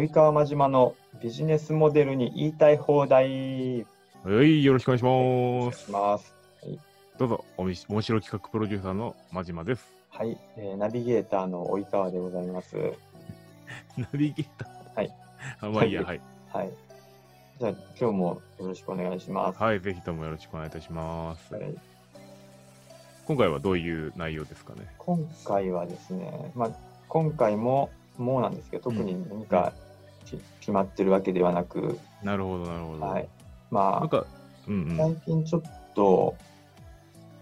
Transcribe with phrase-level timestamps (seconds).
[0.00, 3.84] 及川真島のビジネスモデルに言いたい放題。
[4.24, 5.90] はい、よろしくお願いします。
[5.90, 6.34] ます。
[7.18, 9.84] どうぞ、おみし面白企画プロデューサーの真島です。
[10.10, 12.76] はい、えーナビゲーターの及川でございます。
[13.98, 14.96] ナビゲーター？
[14.96, 15.14] はい。
[15.60, 16.20] あまあいいや、はい。
[16.52, 16.70] はい。
[17.58, 19.58] じゃあ、今日もよろしくお願いします。
[19.60, 21.54] はい、ぜひともよろしくお願いいたします。
[21.54, 21.74] はい
[23.26, 24.86] 今回はどういう内容ですかね？
[24.96, 26.70] 今回はですね、まあ、
[27.08, 29.87] 今回も、もうなんですけど、特に何かき
[30.60, 33.06] 決まってるわけではなく、なるほど、なるほど。
[33.06, 33.28] はい。
[33.70, 34.26] まなんか、
[34.66, 35.14] うんうあ、ん。
[35.14, 35.62] 最近ちょっ
[35.94, 36.36] と、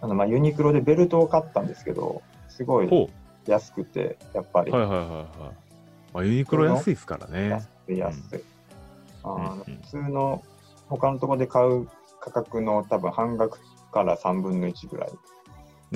[0.00, 3.08] あの、まあ、ユニクロでベルトを買ったんですけど、すごいほ
[3.46, 4.74] 安くて、やっぱりう。
[4.74, 5.26] はいはいはいはい。
[6.12, 7.68] まあ、ユニクロ安いですからね安。
[7.88, 8.44] い安い。
[9.24, 10.42] あのうんうん普通の
[10.88, 11.88] 他のところで買う
[12.20, 13.58] 価格の多分半額
[13.90, 15.10] から3分の1ぐらい。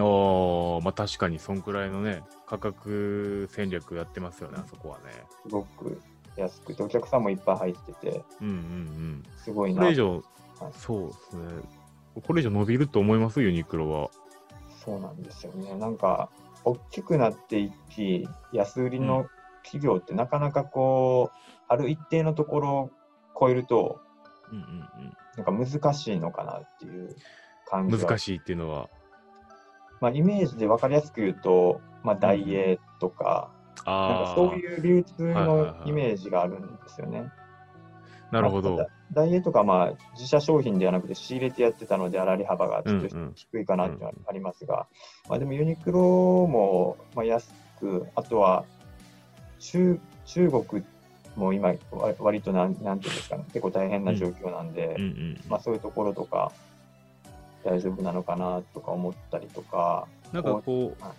[0.00, 5.04] おーまあ確かにそんくらいのね、価格戦略やってますよね、あそこはね。
[5.42, 6.00] すごく
[6.38, 9.22] 安くて、お客さんもいっぱい入ってて、うんうんうん。
[9.36, 9.80] すごいな。
[9.80, 10.22] これ以上
[10.60, 11.62] はい、そうですね。
[12.26, 14.10] これ以上伸びると思います、ユニクロは。
[14.84, 15.74] そうなんですよね。
[15.74, 16.30] なんか、
[16.64, 19.26] 大きくなっていき、安売りの
[19.62, 21.36] 企業ってなかなかこう、
[21.68, 22.90] ある一定のところを
[23.38, 24.00] 超えると、
[24.50, 27.14] うんうんなんか難しいのかなっていう
[27.66, 27.90] 感うん。
[27.90, 28.88] じは難しいっていうのは。
[30.00, 33.52] まあ、イメージで分かりやすく言うと、まあ、ダイエーとか、
[33.88, 37.30] なんかそういう流通のはいイメージがあるんですよね。
[38.30, 38.86] なるほどまあ。
[39.12, 44.86] ダイエーとかまあ自社商品ではなくて仕入れてやってたので、粗利幅がちょっとうんうん低いかなっていうのはありますが、
[45.28, 46.00] まあ、でもユニクロ
[46.46, 48.64] もまあ安く、あとは
[49.58, 50.84] 中中国
[51.36, 55.40] も今、わ割となんなんていうんですかね、結構大変な状況なんで、うんうん。
[55.48, 56.52] まあ、そういうところとか、
[57.64, 61.14] 大丈夫なのかなとか思ったりとか、なんかこはう、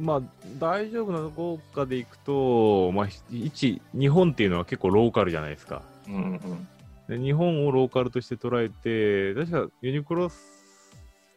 [0.00, 0.22] まあ、
[0.58, 5.82] 大丈夫な効果でいくと、まあ、一、日本っていうのは結構ローカルじゃないですか。
[6.08, 6.68] うんうん
[7.08, 10.30] で日本をローカルとして捉えて、確かユニクロ、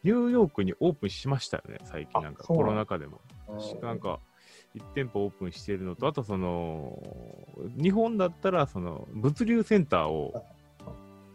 [0.04, 2.12] ニューヨークにオープンしましたよね、最近。
[2.14, 3.22] あなんかコロナ禍でも。
[3.48, 4.20] うんなんか、
[4.76, 6.98] 1店舗オープンしてるのと、あとその、
[7.76, 10.46] 日本だったら、その、物流センターを、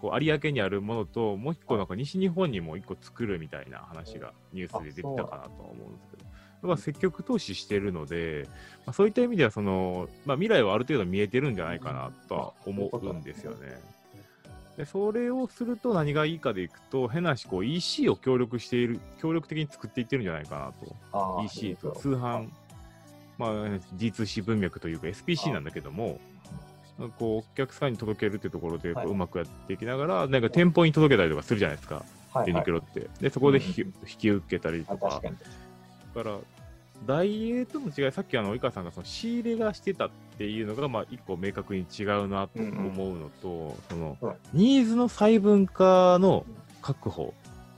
[0.00, 6.27] こう有明にあるものと、もう一個なんか西日本にも一個作るみたいな話がニュースで出てたかなとは思うんですけど、
[6.76, 8.48] 積極投資してるので、
[8.86, 13.80] まあ、そういった意味ではその、まあ、未来はある程度見えてるんじゃないかなとは思うんですよね。
[14.76, 20.72] でそれをすると何がいいかでいくと、変な話、こう EC を協力している、協力的に作っていってるんじゃないか
[21.12, 21.42] なと。
[21.42, 22.48] EC と通販、
[23.38, 23.50] まあ、
[23.96, 26.20] D2C 文脈というか SPC なんだけども、
[27.18, 32.04] こうお客さんに届けるってところでこはいううまくやっていきながら、なんか店舗に届けたりとかするじゃないですか、
[32.36, 33.08] ユニはいはいクロって。
[33.20, 35.20] で、そこで引き,、受けたりあとか。
[36.18, 36.38] 確から、
[37.06, 46.44] ダイエーとの違い、さっきあの、及川さんがその仕入れがしてたっていうのが、まあ、一個明確に違うなと思うのと、そのはい、ニーズの細分化の
[46.82, 47.34] 確保。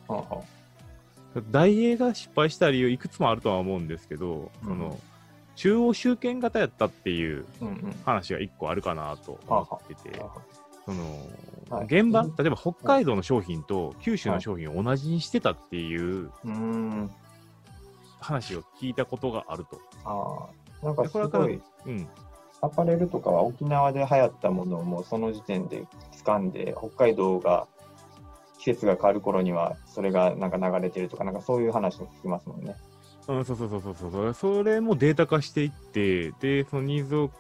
[0.09, 0.43] はあは
[1.53, 4.69] ダイエーが失敗した理由いくつもあるとは思うんですけど、うん。
[4.69, 4.99] その
[5.55, 7.95] 中央集権型やったっていうあうんうん。
[8.05, 10.31] 話が一個あるかなと思ってて、は
[10.87, 11.05] その、
[11.69, 11.85] はい。
[11.85, 16.33] 現場、例えば北海道の商品と九州の商品を同じにしてたっていう。
[18.21, 19.81] 話を聞いたことがあると。
[20.05, 20.49] あ
[20.83, 20.87] あ。
[20.87, 22.09] なんかすごい、うん。
[22.63, 25.87] アパレルとかは沖縄で流行ったものをもうその時点で
[26.25, 27.67] 掴んで、北海道が
[28.59, 32.77] 季節が変わる頃にはそれがなんか流れてるとか、なんかそういう話も聞きますもんね。
[33.29, 34.35] うん、そうそうそうそうそう。
[34.35, 37.31] それもデータ化していって、で、そのニーズを、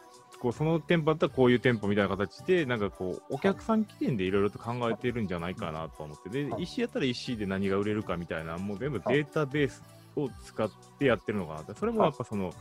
[0.40, 9.82] こうその店舗だったらこういう店舗みたいな形で、なんかこう、お客さん起点でいろいろと考えてるんじゃないかなと思って、では、い EC やったら EC で何が売れるかみたいな、もう全部データベース
[10.24, 12.52] を使ってやってるのかなって、それもやっぱその、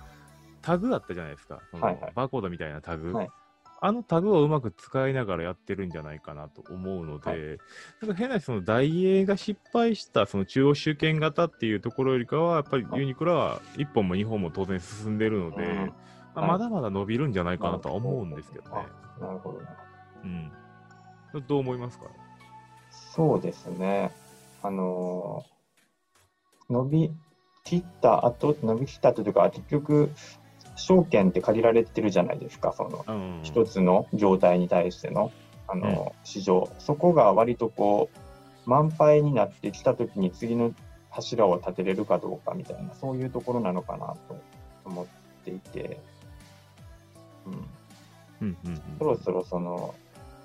[0.61, 2.11] タグあったじゃないですか、そのはいはい。
[2.15, 3.13] バーコードみたいなタグ。
[3.13, 3.29] はい。
[3.81, 7.39] あのタグをうまく使いながらやってるんじゃないかなと思うので、はい。
[8.01, 15.75] なんか変な話その大英が失敗したその中央集権型っていうところよりかは、やっぱりユニクロは1本も2本も当然進んでるので、うん。
[15.75, 15.93] ま
[16.35, 16.49] あ、はい。
[16.51, 18.85] まだまだ伸びるんじゃないかなとは思うんですけどね。
[19.21, 19.61] なるほど。
[19.61, 19.67] ね。
[21.33, 21.47] うん。
[21.47, 22.05] どう思いますか？
[22.91, 24.11] そうですね。
[24.61, 25.59] あのー
[26.69, 27.11] 伸び
[27.69, 30.11] 切った後、伸び切った後というか、結局、
[30.75, 33.39] 証券って借りられてるじゃないですか、その、うん。
[33.43, 35.31] 一つの業態に対しての、
[35.67, 36.67] あの、市場。
[36.79, 38.09] そこが割とこ
[38.65, 40.73] う、満杯になってきたときに次の
[41.11, 44.41] 柱を立てれるかどうかみたいな、そういうところなのかなと
[44.85, 45.05] 思っ
[45.45, 45.99] ていて、
[47.45, 48.57] うん
[48.97, 49.93] そろそろその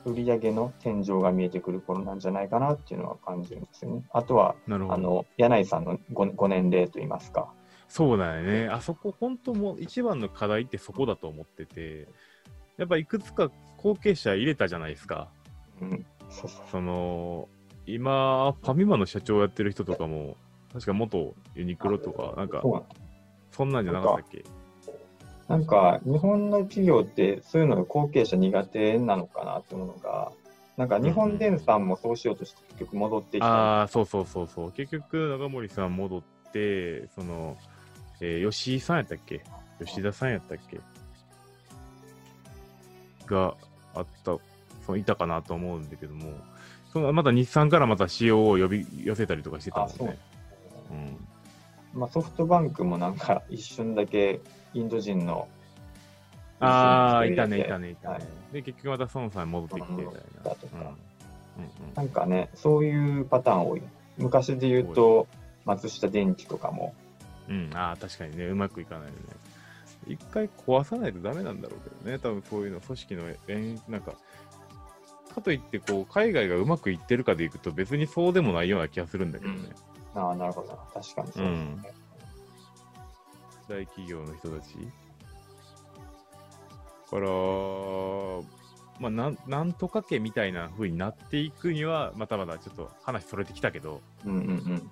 [0.04, 4.04] 売り上げの天井が見えてくる頃なんじゃないかなっていうのは感じるんですよね。
[4.12, 4.54] あとは。
[4.68, 7.52] あの、柳井さんのごご年齢といいますか。
[7.88, 8.68] そうだよね。
[8.68, 12.08] あそこ、本当もう一番の課題ってそこだと思ってて、
[12.76, 15.28] やっぱいくつか後継者入れたじゃないですか。
[15.80, 16.06] うん。
[16.28, 16.66] そうそう。
[16.70, 17.48] その、
[17.86, 20.36] 今、ファミマの社長やってる人とかも、
[20.72, 22.62] 確か元ユニクロとか、なんか
[23.52, 24.44] そんなんじゃなかったっけ？
[25.48, 30.32] なんか、日本の企業って、そういうのが後継者苦手なのかなっていうのが、
[30.76, 33.46] なんか日本電産もそうしようとして、結局戻ってきた。
[33.46, 34.72] ああ、そうそうそうそう。
[34.72, 37.56] 結局、長森さん戻って、その、
[38.20, 39.42] えー吉井さんやったっけ？
[39.84, 40.80] 吉田さんやったっけ？
[43.26, 43.54] が
[43.94, 44.38] あった、
[44.86, 46.32] そのいたかなと思うんだけども、
[46.92, 50.18] そのまた日産からまた仕様を呼び寄せたりとかしてたもんね。
[50.90, 51.28] うん、
[51.94, 54.40] まあ、ソフトバンクもなんか一瞬だけ
[54.74, 55.48] インド人の
[56.60, 58.14] ああ、いたね、いたね、いたね。
[58.14, 60.50] はいで、結局また孫さん戻ってきてみたいな。
[60.50, 63.82] だとかうんうんうんなんかね、そういうパターン多い。
[64.16, 65.26] 昔で言うと、
[65.64, 66.94] 松下電器とかも、
[67.48, 69.18] うん、ああ、確かにね、うまくいかないよね。
[70.06, 74.14] 一回壊さないとダメなんだろうけどね、多分そういうの、組織の連、なんか、
[75.34, 79.58] かといって、こう、海外がうまくいってるかでいくと、別にそうでもないような気がするんだけどね。
[80.14, 80.68] ああ、なるほど。
[80.92, 81.94] 確かにそうですね。
[83.68, 84.74] 大企業の人たち。
[87.10, 87.26] だから、
[89.00, 94.90] まあ、なんなんとか家みたいな風になっていくには、またまだちょっと話それてきたけど、うんうんうん。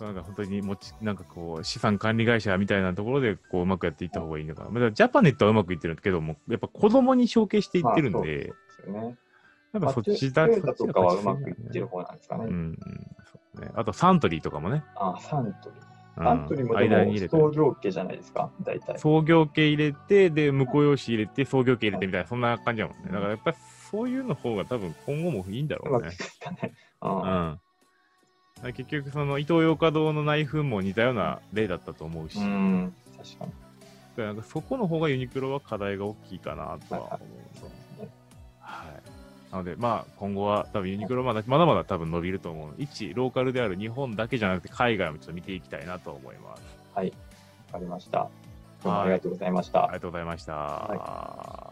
[0.00, 4.70] なんか本当に持ち、なんかこう、資産管理会社みたいなところで、こう、うまくやっていった方がいいのかな。
[4.70, 8.52] まあジャパネットはうまくいってるけども、やっぱ子供に承継していってるんで、で
[8.82, 9.04] すよね。
[9.04, 9.14] やっ
[9.74, 12.46] ぱまあそっちだ、トヨタとかはうまくいってる方なんですかね。
[12.46, 12.78] うん、うん、
[13.30, 13.70] そうね。
[13.74, 14.84] あとサントリーとかもね。
[14.96, 15.84] ああ、サントリー。
[15.84, 15.90] うん
[16.24, 18.98] サントリーもでも創業家じゃないですか、大体。
[18.98, 23.04] 創業系入れて、で、向こう用紙入れて、創業系入れてみたいな、そんな感じだもんね。
[23.06, 23.56] だからやっぱり
[23.90, 26.10] そういうの方が多分今後もいいんだろうね。
[27.02, 28.72] ううんん。
[28.74, 33.50] 結局、その伊東洋華堂の内紛も似たような例だったと思うし、うん、確かに。
[33.50, 33.56] だ
[34.16, 37.59] からなんかそこの方がユニクロは課題が大きいかなとは思う。
[39.50, 42.74] なので、まあ、今後は多分ユニクロまだまだまだ多分伸びると思う。
[42.78, 46.62] 一、ローカルである日本だけじゃなくて、海外もちょっと見ていきたいなと思います。
[46.94, 47.12] はい、
[47.72, 48.28] わかりました。
[48.82, 49.84] どうもありがとうございました。
[49.84, 50.54] ありがとうございました。
[50.54, 51.69] は